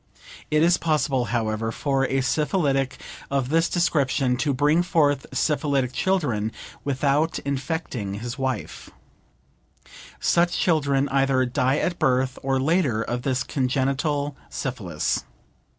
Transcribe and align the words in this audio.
It 0.49 0.63
is 0.63 0.77
possible, 0.79 1.25
however, 1.25 1.71
for 1.71 2.07
a 2.07 2.21
syphilitic 2.21 2.99
of 3.29 3.49
this 3.49 3.69
description 3.69 4.35
to 4.37 4.51
bring 4.51 4.81
forth 4.81 5.27
syphilitic 5.31 5.93
children, 5.93 6.51
without 6.83 7.37
infecting 7.45 8.15
his 8.15 8.35
wife. 8.35 8.89
Such 10.19 10.57
children 10.59 11.07
either 11.09 11.45
die 11.45 11.77
at 11.77 11.99
birth, 11.99 12.39
or 12.41 12.59
later, 12.59 13.03
of 13.03 13.21
this 13.21 13.43
congenital 13.43 14.35
syphilis. 14.49 15.23